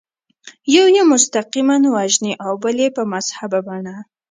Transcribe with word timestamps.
یو 0.75 0.85
یې 0.95 1.03
مستقیماً 1.11 1.75
وژني 1.95 2.33
او 2.45 2.51
بل 2.63 2.77
یې 2.83 2.89
په 2.97 3.03
مهذبه 3.11 3.59
بڼه. 3.67 3.95